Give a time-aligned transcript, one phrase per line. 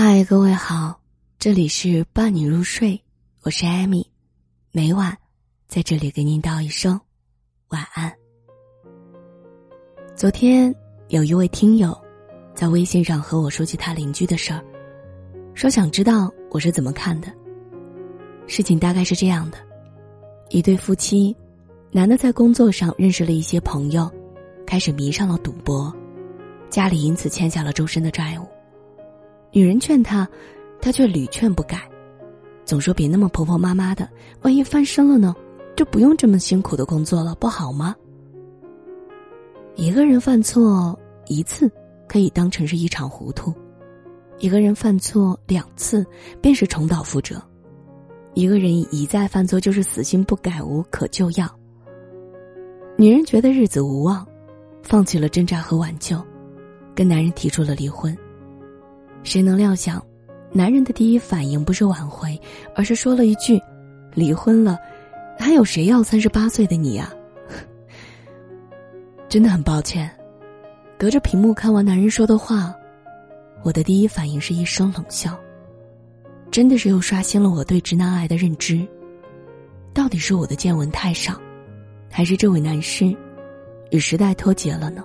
[0.00, 1.00] 嗨，各位好，
[1.40, 3.02] 这里是伴你入睡，
[3.42, 4.08] 我是艾米，
[4.70, 5.18] 每晚
[5.66, 7.00] 在这里给您道一声
[7.70, 8.14] 晚安。
[10.14, 10.72] 昨天
[11.08, 12.00] 有一位听友
[12.54, 14.64] 在微信上和我说起他邻居的事儿，
[15.52, 17.26] 说想知道我是怎么看的。
[18.46, 19.58] 事情大概是这样的：
[20.50, 21.36] 一对夫妻，
[21.90, 24.08] 男的在工作上认识了一些朋友，
[24.64, 25.92] 开始迷上了赌博，
[26.70, 28.46] 家里因此欠下了周身的债务。
[29.50, 30.28] 女人劝他，
[30.80, 31.88] 他却屡劝不改，
[32.64, 34.08] 总说别那么婆婆妈妈的，
[34.42, 35.34] 万一翻身了呢，
[35.74, 37.94] 就不用这么辛苦的工作了，不好吗？
[39.74, 40.98] 一个人犯错
[41.28, 41.70] 一次，
[42.08, 43.52] 可以当成是一场糊涂；
[44.38, 46.04] 一个人犯错两次，
[46.40, 47.36] 便是重蹈覆辙；
[48.34, 51.48] 一个人一再犯错，就是死心不改，无可救药。
[52.96, 54.26] 女人觉得日子无望，
[54.82, 56.20] 放弃了挣扎和挽救，
[56.94, 58.16] 跟男人提出了离婚。
[59.22, 60.04] 谁能料想，
[60.52, 62.40] 男人的第一反应不是挽回，
[62.74, 63.60] 而是说了一句
[64.14, 64.78] ：“离婚了，
[65.38, 67.12] 还有谁要三十八岁的你呀？”
[69.28, 70.10] 真的很抱歉，
[70.98, 72.74] 隔着屏幕看完男人说的话，
[73.62, 75.38] 我的第一反应是一声冷笑。
[76.50, 78.86] 真的是又刷新了我对直男癌的认知。
[79.92, 81.38] 到底是我的见闻太少，
[82.10, 83.14] 还是这位男士
[83.90, 85.04] 与时代脱节了呢？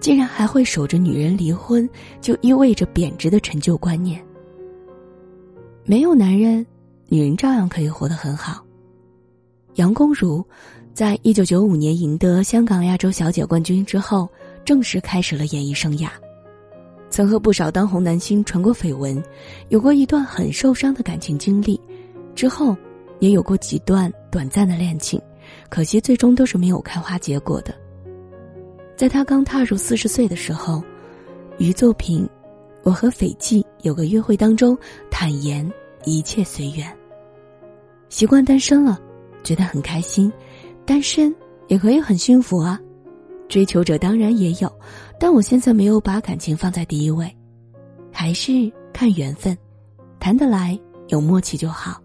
[0.00, 1.88] 竟然还会守着女人离婚
[2.20, 4.24] 就意味着贬值的陈旧观念。
[5.84, 6.64] 没有男人，
[7.08, 8.64] 女人照样可以活得很好。
[9.74, 10.44] 杨恭如，
[10.92, 14.28] 在一九九五年赢得香港亚洲小姐冠军之后，
[14.64, 16.08] 正式开始了演艺生涯。
[17.10, 19.22] 曾和不少当红男星传过绯闻，
[19.70, 21.80] 有过一段很受伤的感情经历，
[22.34, 22.76] 之后
[23.18, 25.18] 也有过几段短暂的恋情，
[25.70, 27.74] 可惜最终都是没有开花结果的。
[28.98, 30.82] 在他刚踏入四十岁的时候，
[31.58, 32.24] 于作品
[32.82, 34.76] 《我和斐济有个约会》当中
[35.08, 35.72] 坦言
[36.04, 36.84] 一切随缘。
[38.08, 38.98] 习惯单身了，
[39.44, 40.32] 觉得很开心，
[40.84, 41.32] 单身
[41.68, 42.76] 也可以很幸福啊。
[43.48, 44.68] 追求者当然也有，
[45.20, 47.32] 但我现在没有把感情放在第一位，
[48.12, 48.50] 还是
[48.92, 49.56] 看缘分，
[50.18, 50.76] 谈得来
[51.06, 52.02] 有默契就好。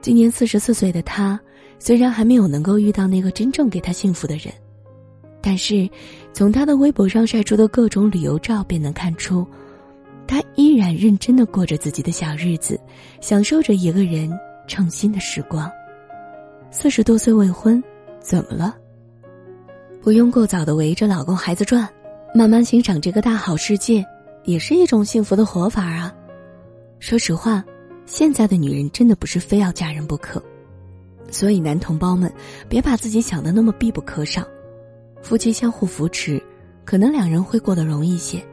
[0.00, 1.38] 今年四十四岁的他，
[1.78, 4.50] 虽然还没有能够遇到那个真正给他幸福的人。
[5.42, 5.90] 但是，
[6.32, 9.44] 从他的微博上晒出的各种旅游照便能看出，
[10.26, 12.78] 他依然认真的过着自己的小日子，
[13.20, 14.30] 享受着一个人
[14.68, 15.68] 称心的时光。
[16.70, 17.82] 四十多岁未婚，
[18.20, 18.76] 怎么了？
[20.00, 21.88] 不用过早的围着老公孩子转，
[22.32, 24.04] 慢慢欣赏这个大好世界，
[24.44, 26.14] 也是一种幸福的活法啊。
[27.00, 27.64] 说实话，
[28.06, 30.40] 现在的女人真的不是非要嫁人不可，
[31.30, 32.32] 所以男同胞们，
[32.68, 34.46] 别把自己想的那么必不可少。
[35.22, 36.42] 夫妻相互扶持，
[36.84, 38.44] 可能两人会过得容易些，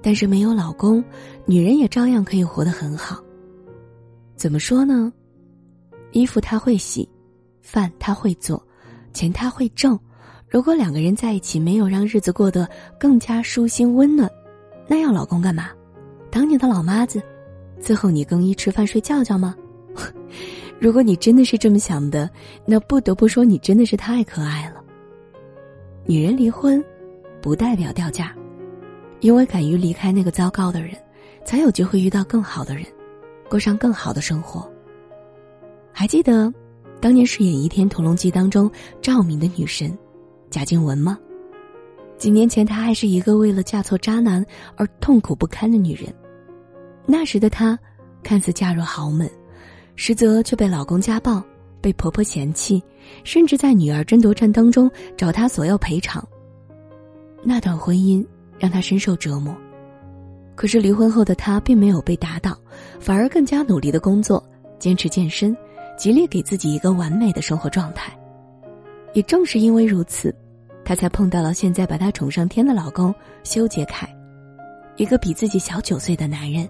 [0.00, 1.02] 但是没有老公，
[1.44, 3.22] 女人也照样可以活得很好。
[4.36, 5.12] 怎么说呢？
[6.12, 7.08] 衣服他会洗，
[7.60, 8.64] 饭他会做，
[9.12, 9.98] 钱他会挣。
[10.48, 12.68] 如果两个人在一起没有让日子过得
[12.98, 14.30] 更加舒心温暖，
[14.86, 15.70] 那要老公干嘛？
[16.30, 17.20] 当你的老妈子，
[17.82, 19.56] 伺候你更衣、吃饭、睡觉觉吗？
[20.78, 22.30] 如果你真的是这么想的，
[22.64, 24.75] 那不得不说你真的是太可爱了。
[26.08, 26.82] 女人离婚，
[27.42, 28.32] 不代表掉价，
[29.18, 30.90] 因为敢于离开那个糟糕的人，
[31.44, 32.84] 才有机会遇到更好的人，
[33.50, 34.70] 过上更好的生活。
[35.92, 36.52] 还记得
[37.00, 38.70] 当年饰演《倚天屠龙记》当中
[39.02, 39.98] 赵敏的女神
[40.48, 41.18] 贾静雯吗？
[42.16, 44.46] 几年前，她还是一个为了嫁错渣男
[44.76, 46.14] 而痛苦不堪的女人。
[47.04, 47.76] 那时的她，
[48.22, 49.28] 看似嫁入豪门，
[49.96, 51.42] 实则却被老公家暴。
[51.86, 52.82] 被婆婆嫌弃，
[53.22, 56.26] 甚至在女儿争夺战当中找她索要赔偿。
[57.44, 58.26] 那段婚姻
[58.58, 59.56] 让她深受折磨，
[60.56, 62.58] 可是离婚后的她并没有被打倒，
[62.98, 64.44] 反而更加努力的工作，
[64.80, 65.56] 坚持健身，
[65.96, 68.12] 极力给自己一个完美的生活状态。
[69.12, 70.34] 也正是因为如此，
[70.84, 73.14] 她才碰到了现在把她宠上天的老公
[73.44, 74.08] 修杰楷，
[74.96, 76.68] 一个比自己小九岁的男人，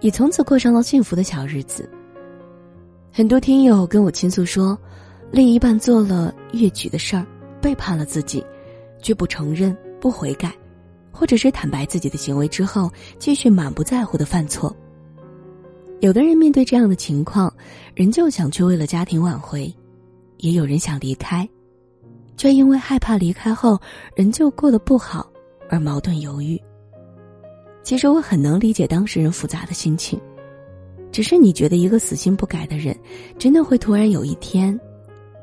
[0.00, 1.88] 也从此过上了幸福的小日子。
[3.14, 4.76] 很多听友跟我倾诉说，
[5.30, 7.26] 另一半做了越矩的事儿，
[7.60, 8.42] 背叛了自己，
[9.02, 10.50] 却不承认、不悔改，
[11.12, 14.74] 或者是坦白自己的行为之后，继续满不在乎的犯错。
[16.00, 17.52] 有的人面对这样的情况，
[17.94, 19.70] 仍旧想去为了家庭挽回；
[20.38, 21.46] 也有人想离开，
[22.38, 23.78] 却因为害怕离开后
[24.16, 25.30] 仍旧过得不好
[25.68, 26.58] 而矛盾犹豫。
[27.82, 30.18] 其实我很能理解当事人复杂的心情。
[31.12, 32.96] 只是你觉得一个死心不改的人，
[33.38, 34.78] 真的会突然有一天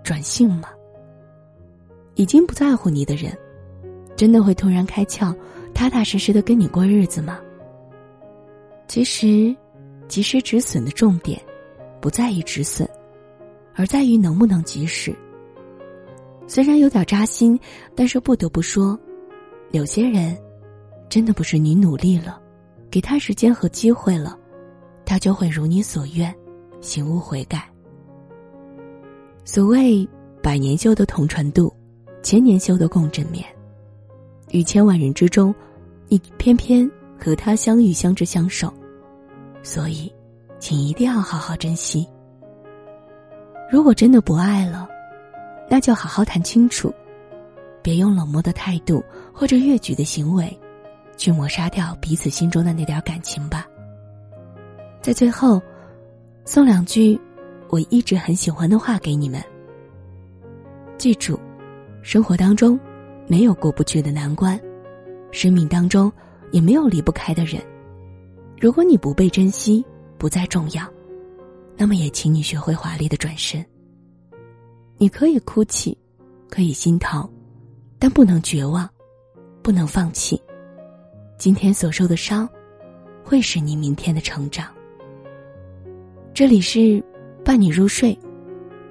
[0.04, 0.70] 转性吗？
[2.16, 3.32] 已经不在乎你的人，
[4.16, 5.34] 真的会突然开窍，
[5.74, 7.40] 踏踏实实的跟你过日子吗？
[8.88, 9.56] 其实，
[10.08, 11.40] 及时止损的重点，
[12.02, 12.90] 不在于止损，
[13.76, 15.16] 而在于能不能及时。
[16.48, 17.58] 虽然有点扎心，
[17.96, 19.00] 但是不得不说，
[19.70, 20.36] 有些人，
[21.08, 22.42] 真的不是你努力了，
[22.90, 24.36] 给他时间和机会了，
[25.10, 26.32] 他就会如你所愿，
[26.82, 27.68] 醒悟悔改。
[29.44, 30.08] 所谓
[30.40, 31.74] 百年修得同船渡，
[32.22, 33.44] 千年修得共枕眠。
[34.52, 35.54] 于千万人之中，
[36.10, 36.88] 你偏偏
[37.20, 38.72] 和他相遇、相知、相守，
[39.64, 40.14] 所以，
[40.60, 42.08] 请一定要好好珍惜。
[43.72, 44.88] 如果真的不爱了，
[45.68, 46.94] 那就好好谈清楚，
[47.82, 49.04] 别用冷漠的态度
[49.34, 50.56] 或者越矩的行为，
[51.18, 53.66] 去抹杀掉彼此心中的那点感情吧。
[55.02, 55.62] 在最后，
[56.46, 57.20] 送两句
[57.70, 59.42] 我一直很喜欢的话给你们。
[60.98, 61.40] 记住，
[62.02, 62.78] 生活当中
[63.28, 64.60] 没有过不去的难关，
[65.32, 66.12] 生命当中
[66.52, 67.62] 也没有离不开的人。
[68.60, 69.86] 如果你不被珍惜，
[70.18, 70.84] 不再重要，
[71.78, 73.66] 那么也请你学会华丽的转身。
[74.98, 75.98] 你可以哭泣，
[76.50, 77.28] 可以心疼，
[77.98, 78.88] 但不能绝望，
[79.62, 80.40] 不能放弃。
[81.38, 82.50] 今天所受的伤，
[83.24, 84.68] 会是你明天的成长。
[86.40, 87.04] 这里是
[87.44, 88.18] 伴你入睡，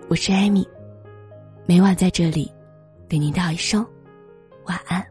[0.08, 0.68] 我是艾米，
[1.64, 2.52] 每晚在这里，
[3.08, 3.82] 给您道一声
[4.66, 5.02] 晚安。